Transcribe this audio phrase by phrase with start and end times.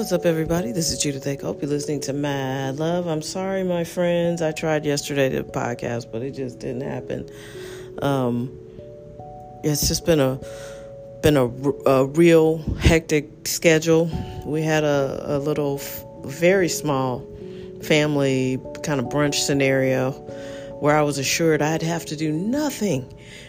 [0.00, 0.72] What's up, everybody?
[0.72, 3.06] This is Judith I Hope you're listening to Mad Love.
[3.06, 4.40] I'm sorry, my friends.
[4.40, 7.28] I tried yesterday to podcast, but it just didn't happen.
[8.00, 8.50] Um,
[9.62, 10.40] it's just been a
[11.22, 11.44] been a,
[11.86, 14.10] a real hectic schedule.
[14.46, 15.78] We had a, a little,
[16.24, 17.20] very small
[17.82, 20.12] family kind of brunch scenario
[20.80, 23.02] where I was assured I'd have to do nothing,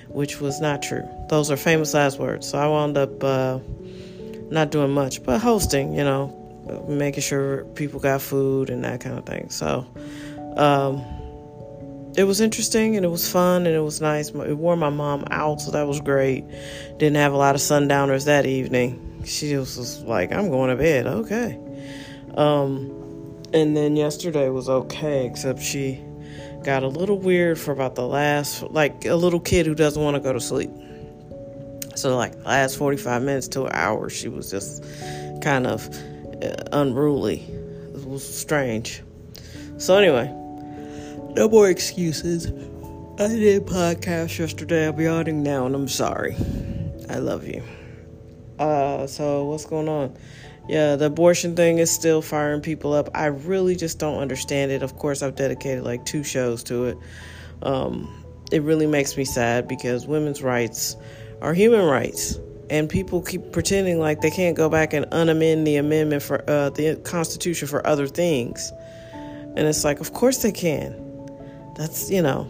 [0.09, 1.07] which was not true.
[1.29, 2.45] Those are famous last words.
[2.49, 3.59] So I wound up uh,
[4.49, 6.39] not doing much, but hosting, you know,
[6.87, 9.49] making sure people got food and that kind of thing.
[9.49, 9.85] So
[10.57, 11.03] um,
[12.15, 14.29] it was interesting and it was fun and it was nice.
[14.29, 16.45] It wore my mom out, so that was great.
[16.97, 19.23] Didn't have a lot of sundowners that evening.
[19.25, 21.07] She was just like, I'm going to bed.
[21.07, 21.59] Okay.
[22.35, 22.97] Um,
[23.53, 26.01] and then yesterday was okay, except she
[26.63, 30.15] got a little weird for about the last, like a little kid who doesn't want
[30.15, 30.69] to go to sleep.
[31.95, 34.83] So, like, last 45 minutes to an hour, she was just
[35.41, 35.83] kind of
[36.71, 37.41] unruly.
[37.95, 39.03] It was strange.
[39.77, 40.27] So, anyway,
[41.35, 42.47] no more excuses.
[43.19, 44.87] I did podcast yesterday.
[44.87, 46.35] I'm yawning now, and I'm sorry.
[47.09, 47.63] I love you.
[48.57, 50.15] Uh, so what's going on?
[50.69, 53.09] Yeah, the abortion thing is still firing people up.
[53.15, 54.83] I really just don't understand it.
[54.83, 56.97] Of course, I've dedicated like two shows to it.
[57.63, 60.95] Um, it really makes me sad because women's rights
[61.41, 62.39] are human rights,
[62.71, 66.69] and people keep pretending like they can't go back and unamend the amendment for uh,
[66.69, 68.71] the Constitution for other things.
[69.11, 70.95] And it's like, of course they can.
[71.75, 72.47] That's you know,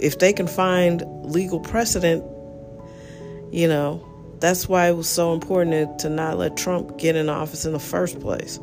[0.00, 2.24] if they can find legal precedent,
[3.52, 4.04] you know,
[4.40, 7.78] that's why it was so important to not let Trump get in office in the
[7.78, 8.58] first place.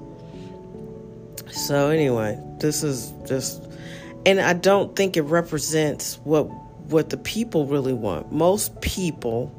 [1.50, 3.64] So anyway, this is just
[4.26, 6.44] and I don't think it represents what
[6.90, 8.34] what the people really want.
[8.34, 9.50] Most people,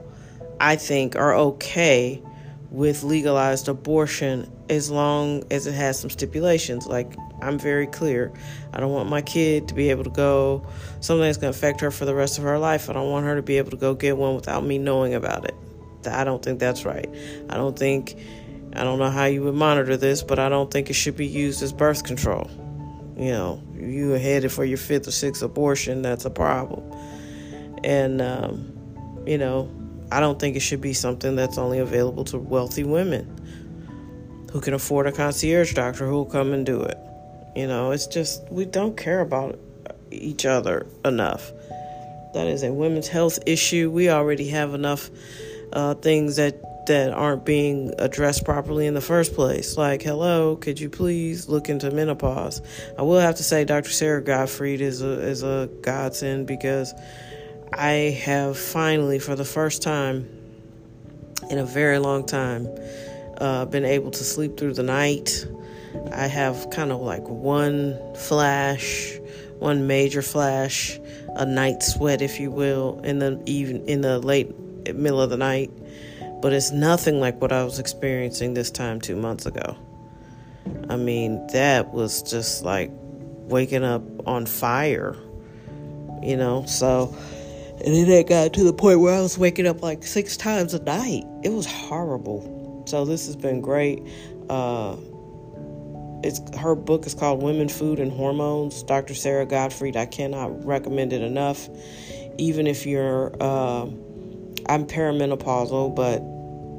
[0.61, 2.23] I think, are okay
[2.71, 6.87] with legalized abortion as long as it has some stipulations.
[6.87, 8.33] Like, I'm very clear.
[8.73, 10.67] I don't want my kid to be able to go,
[11.01, 12.91] something that's going to affect her for the rest of her life.
[12.91, 15.45] I don't want her to be able to go get one without me knowing about
[15.45, 15.55] it.
[16.07, 17.09] I don't think that's right.
[17.49, 18.17] I don't think,
[18.75, 21.27] I don't know how you would monitor this, but I don't think it should be
[21.27, 22.51] used as birth control.
[23.17, 26.83] You know, you are headed for your fifth or sixth abortion, that's a problem.
[27.83, 28.73] And, um,
[29.27, 29.71] you know,
[30.11, 33.27] I don't think it should be something that's only available to wealthy women
[34.53, 36.99] who can afford a concierge doctor who will come and do it.
[37.55, 39.59] You know, it's just, we don't care about
[40.11, 41.51] each other enough.
[42.35, 43.91] That is a women's health issue.
[43.91, 45.11] We already have enough
[45.73, 49.77] uh, things that that aren't being addressed properly in the first place.
[49.77, 52.63] Like, hello, could you please look into menopause?
[52.97, 53.91] I will have to say, Dr.
[53.91, 56.95] Sara Gottfried is a is a godsend because
[57.73, 60.29] I have finally, for the first time
[61.51, 62.69] in a very long time,
[63.39, 65.47] uh, been able to sleep through the night.
[66.13, 69.19] I have kind of like one flash,
[69.59, 70.99] one major flash,
[71.37, 74.55] a night sweat, if you will, in the even in the late
[74.95, 75.71] middle of the night,
[76.41, 79.77] but it's nothing like what I was experiencing this time two months ago.
[80.89, 85.17] I mean, that was just like waking up on fire,
[86.23, 86.65] you know.
[86.67, 87.15] So
[87.85, 90.73] and then it got to the point where I was waking up like six times
[90.73, 91.25] a night.
[91.45, 92.85] It was horrible.
[92.87, 94.03] So this has been great.
[94.49, 94.97] Uh,
[96.23, 98.83] it's her book is called Women, Food, and Hormones.
[98.83, 99.15] Dr.
[99.15, 99.97] Sara Gottfried.
[99.97, 101.69] I cannot recommend it enough.
[102.39, 103.83] Even if you're, uh,
[104.69, 106.21] I'm perimenopausal, but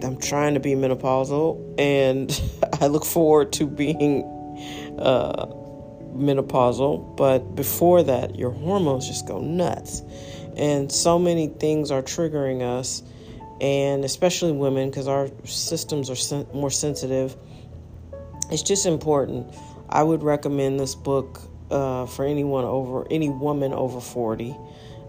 [0.05, 2.41] I'm trying to be menopausal, and
[2.81, 4.23] I look forward to being
[4.97, 5.45] uh,
[6.15, 7.15] menopausal.
[7.15, 10.01] But before that, your hormones just go nuts
[10.57, 13.03] and so many things are triggering us,
[13.61, 17.37] and especially women because our systems are sen- more sensitive.
[18.49, 19.53] It's just important.
[19.89, 24.55] I would recommend this book uh, for anyone over any woman over 40.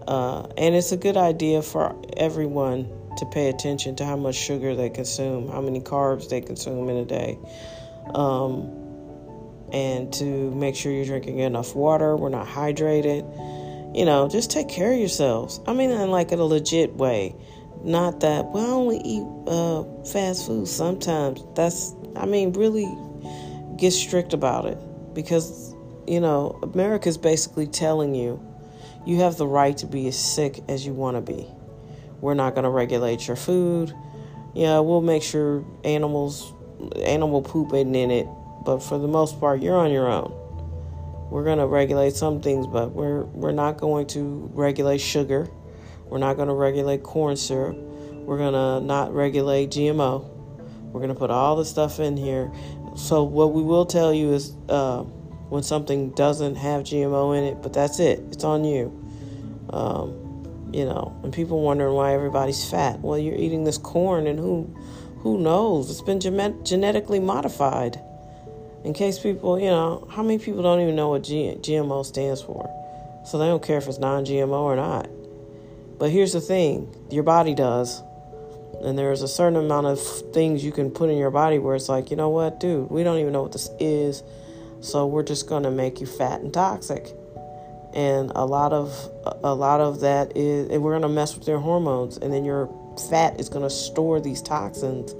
[0.07, 2.87] Uh, and it's a good idea for everyone
[3.17, 6.97] to pay attention to how much sugar they consume, how many carbs they consume in
[6.97, 7.37] a day,
[8.13, 8.71] um,
[9.71, 12.15] and to make sure you're drinking enough water.
[12.15, 13.23] We're not hydrated
[13.93, 15.59] you know, just take care of yourselves.
[15.65, 17.35] I mean, in like in a legit way.
[17.83, 21.41] Not that, well, I only eat uh, fast food sometimes.
[21.55, 22.87] That's, I mean, really
[23.77, 24.77] get strict about it.
[25.13, 25.73] Because,
[26.05, 28.45] you know, America's basically telling you
[29.05, 31.47] you have the right to be as sick as you want to be.
[32.19, 33.93] We're not going to regulate your food.
[34.53, 36.53] Yeah, we'll make sure animals,
[36.97, 38.27] animal poop isn't in it.
[38.65, 40.38] But for the most part, you're on your own
[41.29, 45.47] we're going to regulate some things, but we're we're not going to regulate sugar.
[46.05, 47.77] We're not going to regulate corn syrup.
[47.77, 50.27] We're going to not regulate GMO.
[50.91, 52.51] We're going to put all the stuff in here.
[52.95, 55.03] So, what we will tell you is uh,
[55.49, 58.19] when something doesn't have GMO in it, but that's it.
[58.31, 58.95] It's on you.
[59.69, 62.99] Um, you know, and people wondering why everybody's fat.
[62.99, 64.75] Well, you're eating this corn, and who
[65.19, 65.89] who knows?
[65.89, 67.99] It's been gen- genetically modified.
[68.83, 72.41] In case people, you know, how many people don't even know what G- GMO stands
[72.41, 72.69] for?
[73.25, 75.09] So they don't care if it's non GMO or not.
[75.97, 78.01] But here's the thing your body does.
[78.81, 79.99] And there's a certain amount of
[80.33, 83.03] things you can put in your body where it's like, you know what, dude, we
[83.03, 84.23] don't even know what this is.
[84.79, 87.13] So we're just going to make you fat and toxic.
[87.93, 88.93] And a lot of
[89.43, 92.45] a lot of that is and we're going to mess with your hormones and then
[92.45, 92.69] your
[93.09, 95.13] fat is going to store these toxins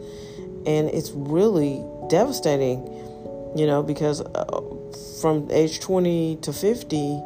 [0.66, 2.86] and it's really devastating,
[3.56, 4.62] you know, because uh,
[5.22, 7.22] from age 20 to 50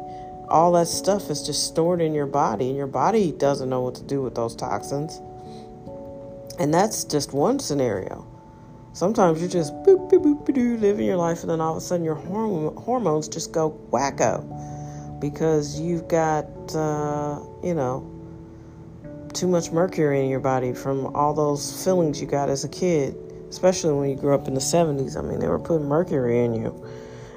[0.48, 3.94] all that stuff is just stored in your body, and your body doesn't know what
[3.96, 5.20] to do with those toxins.
[6.58, 8.26] And that's just one scenario.
[8.92, 11.80] Sometimes you're just boop, boop, boop, boop, living your life, and then all of a
[11.80, 16.44] sudden your horm- hormones just go wacko because you've got,
[16.76, 18.10] uh, you know,
[19.32, 23.16] too much mercury in your body from all those fillings you got as a kid,
[23.54, 25.16] especially when you grew up in the 70s.
[25.16, 26.84] I mean, they were putting mercury in you.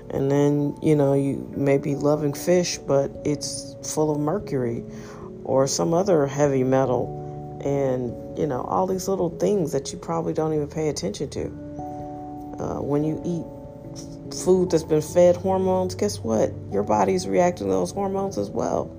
[0.10, 4.84] And then you know you may be loving fish but it's full of mercury
[5.44, 10.34] or some other heavy metal and you know all these little things that you probably
[10.34, 11.46] don't even pay attention to.
[12.58, 13.46] Uh, when you eat
[14.34, 16.54] food that's been fed hormones guess what?
[16.72, 18.90] Your body's reacting to those hormones as well.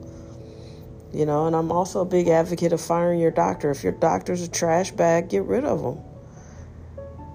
[1.15, 3.71] You know and i'm also a big advocate of firing your doctor.
[3.71, 6.03] If your doctor's a trash bag get rid of them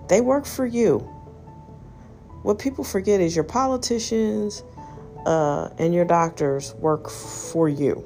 [0.07, 1.13] they work for you
[2.43, 4.63] what people forget is your politicians
[5.25, 8.03] uh, and your doctors work for you.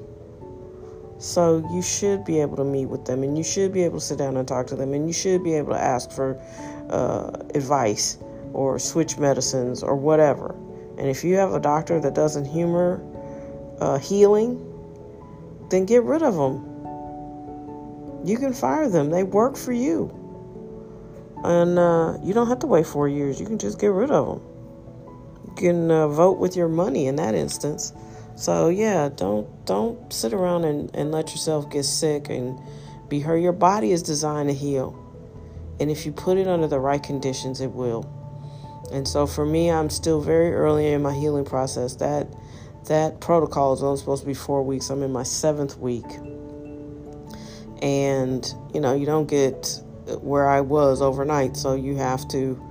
[1.18, 4.04] So you should be able to meet with them and you should be able to
[4.04, 6.40] sit down and talk to them and you should be able to ask for
[6.88, 8.18] uh, advice
[8.52, 10.54] or switch medicines or whatever.
[10.96, 13.02] And if you have a doctor that doesn't humor
[13.80, 14.64] uh, healing,
[15.70, 16.64] then get rid of them.
[18.24, 20.17] You can fire them, they work for you
[21.44, 23.40] and uh, you don't have to wait four years.
[23.40, 24.42] You can just get rid of them.
[25.46, 27.92] You can uh, vote with your money in that instance.
[28.36, 32.58] So yeah, don't don't sit around and, and let yourself get sick and
[33.08, 33.38] be hurt.
[33.38, 34.96] Your body is designed to heal,
[35.80, 38.14] and if you put it under the right conditions, it will.
[38.92, 41.96] And so for me, I'm still very early in my healing process.
[41.96, 42.28] That
[42.86, 44.88] that protocol is only supposed to be four weeks.
[44.88, 46.06] I'm in my seventh week,
[47.82, 49.82] and you know you don't get
[50.16, 51.56] where I was overnight.
[51.56, 52.62] So you have to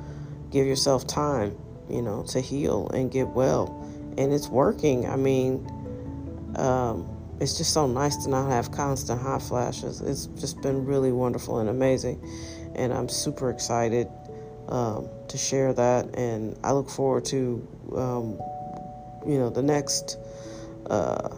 [0.52, 1.58] give yourself time,
[1.90, 3.84] you know, to heal and get well.
[4.18, 5.08] And it's working.
[5.08, 5.68] I mean,
[6.56, 7.08] um,
[7.40, 10.02] it's just so nice to not have constant hot flashes.
[10.02, 12.20] It's just been really wonderful and amazing.
[12.76, 14.08] And I'm super excited
[14.70, 16.16] um, to share that.
[16.16, 18.40] And I look forward to, um,
[19.28, 20.18] you know, the next.
[20.90, 21.30] Uh,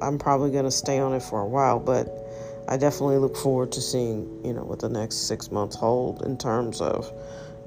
[0.00, 2.27] I'm probably going to stay on it for a while, but
[2.70, 6.36] I definitely look forward to seeing, you know, what the next six months hold in
[6.36, 7.10] terms of,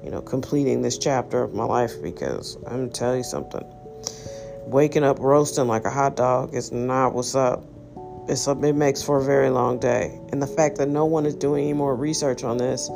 [0.04, 3.64] you know, completing this chapter of my life because I'm gonna tell you something.
[4.64, 7.64] Waking up roasting like a hot dog is not what's up.
[8.28, 10.16] It's a, it makes for a very long day.
[10.30, 12.88] And the fact that no one is doing any more research on this,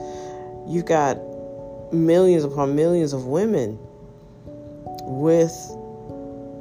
[0.69, 1.19] you've got
[1.93, 3.81] millions upon millions of women
[5.03, 5.53] with,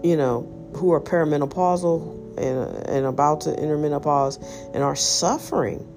[0.04, 4.38] you know, who are perimenopausal, and, and about to enter menopause
[4.74, 5.88] and are suffering.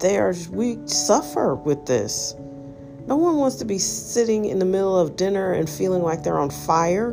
[0.00, 2.34] They are, we suffer with this.
[3.06, 6.38] No one wants to be sitting in the middle of dinner and feeling like they're
[6.38, 7.12] on fire.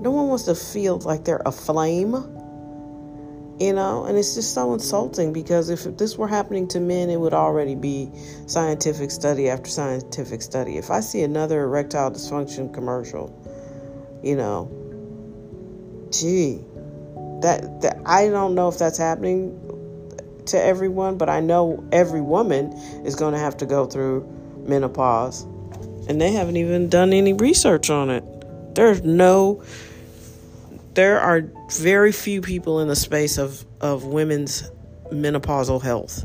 [0.00, 2.14] No one wants to feel like they're aflame.
[3.60, 7.20] You know, and it's just so insulting because if this were happening to men, it
[7.20, 8.10] would already be
[8.46, 10.76] scientific study after scientific study.
[10.76, 13.30] If I see another erectile dysfunction commercial,
[14.24, 14.68] you know,
[16.20, 16.60] gee,
[17.42, 19.60] that, that I don't know if that's happening
[20.46, 22.72] to everyone, but I know every woman
[23.04, 24.26] is going to have to go through
[24.66, 25.44] menopause.
[26.08, 28.24] And they haven't even done any research on it.
[28.74, 29.62] There's no
[30.94, 31.42] there are
[31.72, 34.70] very few people in the space of, of women's
[35.10, 36.24] menopausal health,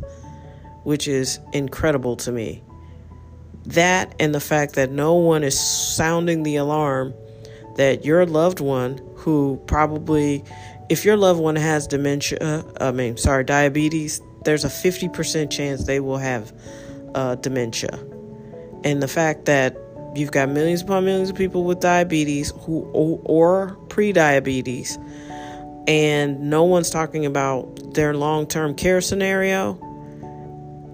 [0.84, 2.64] which is incredible to me.
[3.66, 7.14] That and the fact that no one is sounding the alarm
[7.76, 10.44] that your loved one who probably
[10.90, 16.00] if your loved one has dementia i mean sorry diabetes there's a 50% chance they
[16.00, 16.54] will have
[17.16, 18.00] uh, dementia.
[18.84, 19.78] And the fact that
[20.16, 24.98] you've got millions upon millions of people with diabetes who or, or pre-diabetes
[25.88, 29.78] and no one's talking about their long-term care scenario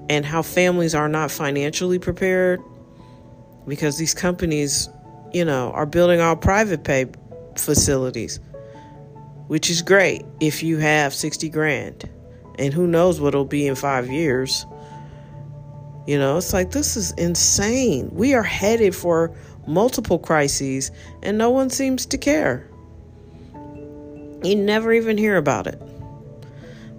[0.10, 2.62] and how families are not financially prepared
[3.68, 4.90] because these companies,
[5.36, 7.08] you know, are building all private pay
[7.58, 8.40] facilities,
[9.48, 12.10] which is great if you have 60 grand.
[12.58, 14.66] And who knows what it'll be in five years.
[16.08, 18.10] You know, it's like this is insane.
[18.14, 19.36] We are headed for
[19.68, 20.90] multiple crises,
[21.22, 22.70] and no one seems to care.
[24.42, 25.82] You never even hear about it.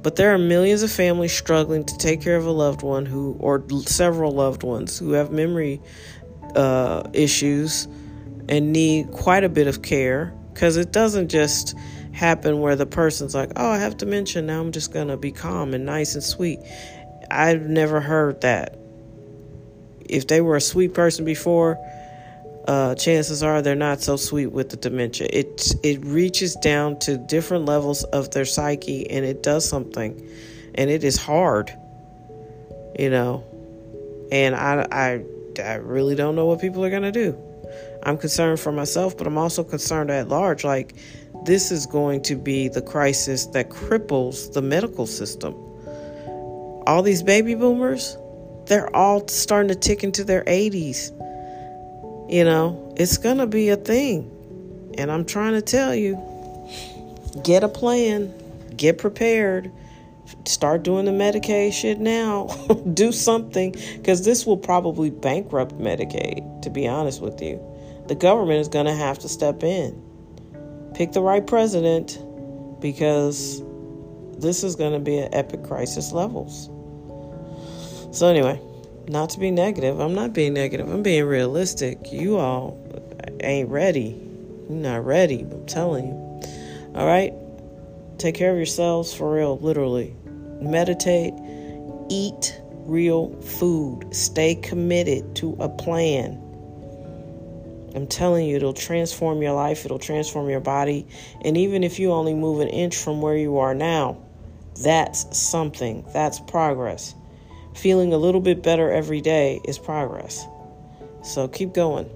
[0.03, 3.35] But there are millions of families struggling to take care of a loved one who,
[3.41, 5.81] or several loved ones who have memory
[6.55, 7.89] uh, issues
[8.49, 11.77] and need quite a bit of care because it doesn't just
[12.13, 14.43] happen where the person's like, oh, I have dementia.
[14.43, 16.61] Now I'm just going to be calm and nice and sweet.
[17.31, 18.79] I've never heard that.
[20.09, 21.79] If they were a sweet person before,
[22.67, 25.29] uh, chances are they're not so sweet with the dementia.
[25.33, 30.29] It it reaches down to different levels of their psyche, and it does something,
[30.75, 31.73] and it is hard,
[32.99, 33.45] you know.
[34.33, 35.25] And I I
[35.63, 37.41] I really don't know what people are gonna do.
[38.07, 40.65] I'm concerned for myself, but I'm also concerned at large.
[40.65, 40.95] Like
[41.45, 45.55] this is going to be the crisis that cripples the medical system.
[46.87, 48.17] All these baby boomers,
[48.67, 51.13] they're all starting to tick into their 80s
[52.29, 54.33] you know, it's going to be a thing.
[54.99, 56.21] And I'm trying to tell you
[57.45, 58.33] get a plan,
[58.77, 59.71] get prepared,
[60.47, 62.47] start doing the Medicaid shit now.
[62.95, 67.61] Do something because this will probably bankrupt Medicaid, to be honest with you.
[68.09, 70.03] The government is going to have to step in.
[70.95, 72.19] Pick the right president
[72.81, 73.63] because
[74.39, 76.71] this is going to be at epic crisis levels.
[78.17, 78.61] So, anyway,
[79.09, 80.01] not to be negative.
[80.01, 80.89] I'm not being negative.
[80.89, 82.13] I'm being realistic.
[82.13, 82.79] You all
[83.41, 84.21] ain't ready.
[84.69, 85.41] You're not ready.
[85.41, 86.43] I'm telling you.
[86.95, 87.33] All right?
[88.19, 90.15] Take care of yourselves for real, literally.
[90.61, 91.35] Meditate.
[92.09, 94.15] Eat real food.
[94.15, 96.43] Stay committed to a plan.
[97.97, 101.07] I'm telling you, it'll transform your life, it'll transform your body.
[101.43, 104.19] And even if you only move an inch from where you are now,
[104.83, 106.05] that's something.
[106.13, 107.15] That's progress
[107.77, 110.47] feeling a little bit better every day is progress.
[111.23, 112.09] So keep going.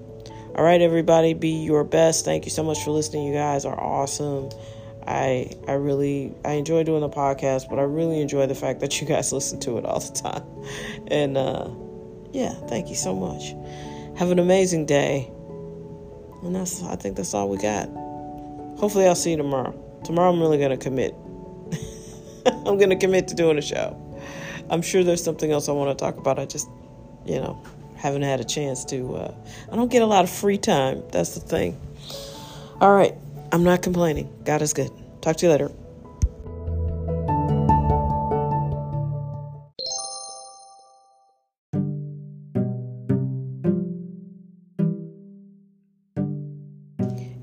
[0.55, 2.25] All right, everybody, be your best.
[2.25, 3.25] Thank you so much for listening.
[3.27, 4.49] You guys are awesome.
[5.07, 8.99] I I really I enjoy doing the podcast, but I really enjoy the fact that
[8.99, 10.43] you guys listen to it all the time.
[11.07, 11.69] And uh,
[12.33, 13.53] yeah, thank you so much.
[14.17, 15.31] Have an amazing day.
[16.43, 17.87] And that's I think that's all we got.
[18.77, 19.73] Hopefully I'll see you tomorrow.
[20.03, 21.13] Tomorrow I'm really gonna commit.
[22.45, 23.97] I'm gonna commit to doing a show.
[24.69, 26.39] I'm sure there's something else I want to talk about.
[26.39, 26.69] I just,
[27.25, 27.61] you know,
[27.95, 29.15] haven't had a chance to.
[29.15, 29.35] Uh,
[29.71, 31.03] I don't get a lot of free time.
[31.11, 31.79] That's the thing.
[32.79, 33.13] All right.
[33.51, 34.33] I'm not complaining.
[34.45, 34.91] God is good.
[35.21, 35.71] Talk to you later.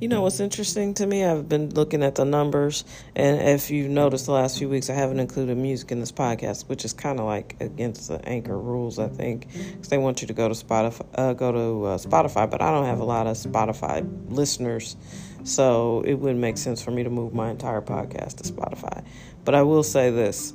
[0.09, 1.23] You know what's interesting to me?
[1.23, 2.83] I've been looking at the numbers,
[3.15, 6.67] and if you've noticed the last few weeks, I haven't included music in this podcast,
[6.67, 10.29] which is kind of like against the anchor rules, I think, because they want you
[10.29, 12.51] to go to Spotify, uh, go to uh, Spotify.
[12.51, 14.97] But I don't have a lot of Spotify listeners,
[15.45, 19.05] so it wouldn't make sense for me to move my entire podcast to Spotify.
[19.45, 20.55] But I will say this: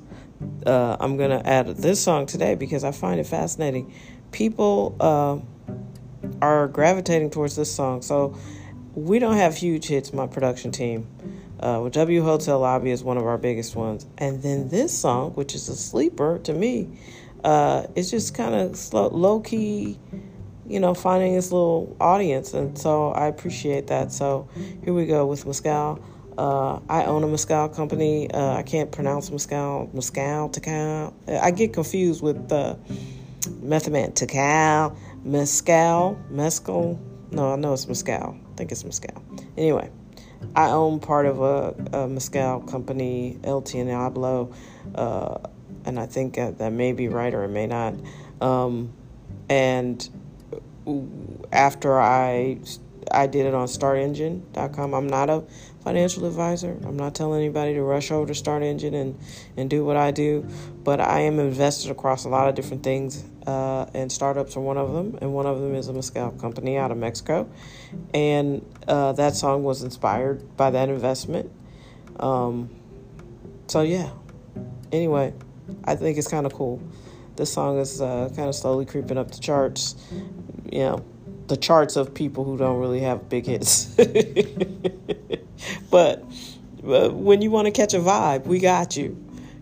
[0.66, 3.94] uh, I'm gonna add this song today because I find it fascinating.
[4.32, 5.38] People uh,
[6.42, 8.36] are gravitating towards this song, so
[8.96, 11.08] we don't have huge hits, my production team.
[11.60, 14.06] Uh, W Hotel Lobby is one of our biggest ones.
[14.18, 16.90] And then this song, which is a sleeper to me,
[17.44, 20.00] uh, it's just kind of low key,
[20.68, 22.54] you know, finding its little audience.
[22.54, 24.12] And so I appreciate that.
[24.12, 24.48] So
[24.84, 26.04] here we go with Mescal.
[26.38, 28.30] Uh, I own a Mescal company.
[28.30, 31.14] Uh, I can't pronounce Mescal, Mescal, Tical.
[31.28, 32.76] I get confused with uh,
[33.62, 37.00] Method Man, Tical, Mescal, Mescal.
[37.32, 38.38] No, I know it's Mescal.
[38.54, 39.24] I think it's Mescal.
[39.58, 39.90] Anyway,
[40.56, 44.54] I own part of a, a Mescal company, El Tianablo,
[44.94, 45.38] uh,
[45.86, 47.96] and I think that, that may be right or it may not.
[48.42, 48.94] Um,
[49.50, 50.08] and
[51.52, 52.60] after I
[53.12, 54.94] I did it on StartEngine.com.
[54.94, 55.44] I'm not a
[55.84, 56.78] financial advisor.
[56.86, 59.20] I'm not telling anybody to rush over to StartEngine and,
[59.58, 60.48] and do what I do,
[60.84, 64.78] but I am invested across a lot of different things, uh, and startups are one
[64.78, 67.50] of them, and one of them is a Mescal company out of Mexico.
[68.14, 71.52] And uh, that song was inspired by that investment.
[72.20, 72.70] Um,
[73.68, 74.12] so, yeah.
[74.92, 75.34] Anyway,
[75.84, 76.82] I think it's kind of cool.
[77.36, 79.96] This song is uh, kind of slowly creeping up the charts.
[80.72, 81.06] You know,
[81.48, 83.96] the charts of people who don't really have big hits.
[85.90, 86.24] but,
[86.84, 89.18] but when you want to catch a vibe, we got you.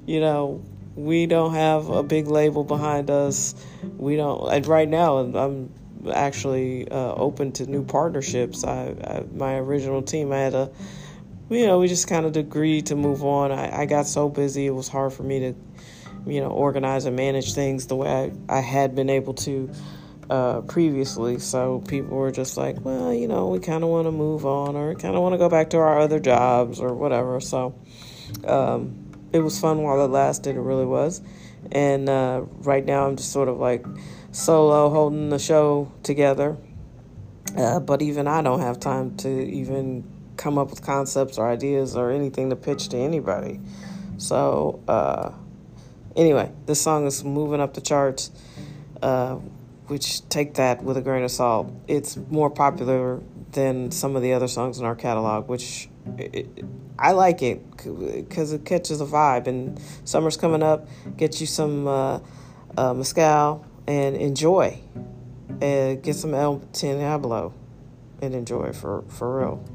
[0.06, 0.64] You know,
[0.96, 3.56] we don't have a big label behind us.
[3.98, 4.52] We don't.
[4.52, 5.72] And right now, I'm
[6.14, 8.64] actually uh, open to new partnerships.
[8.64, 10.72] I, I, my original team, I had a,
[11.50, 13.52] you know, we just kind of agreed to move on.
[13.52, 15.56] I, I got so busy, it was hard for me to,
[16.26, 19.70] you know, organize and manage things the way I, I had been able to
[20.32, 21.38] uh, previously.
[21.40, 24.78] So people were just like, well, you know, we kind of want to move on
[24.78, 27.42] or kind of want to go back to our other jobs or whatever.
[27.42, 27.76] So
[28.48, 30.56] um, it was fun while it lasted.
[30.56, 31.22] It really was.
[31.74, 33.86] And uh, right now, I'm just sort of like
[34.32, 36.56] solo holding the show together.
[37.58, 41.98] Uh, but even I don't have time to even come up with concepts or ideas
[41.98, 43.60] or anything to pitch to anybody.
[44.18, 45.32] So, uh,
[46.16, 48.32] anyway, this song is moving up the charts,
[49.02, 49.40] uh,
[49.92, 51.70] which take that with a grain of salt.
[51.86, 53.20] It's more popular
[53.52, 56.64] than some of the other songs in our catalog, which it,
[56.98, 59.48] I like it because it catches a vibe.
[59.48, 62.20] And summer's coming up, get you some uh,
[62.78, 64.80] uh, mezcal and enjoy.
[65.60, 67.54] And get some El Diablo
[68.22, 69.66] and enjoy for, for real.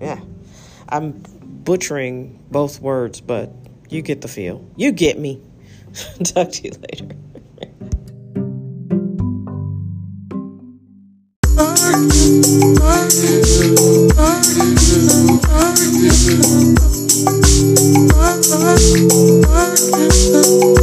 [0.00, 0.20] Yeah.
[0.88, 3.52] I'm butchering both words, but
[3.90, 4.66] you get the feel.
[4.76, 5.42] You get me.
[6.24, 7.14] Talk to you later.
[11.94, 12.12] Thank
[20.64, 20.73] you.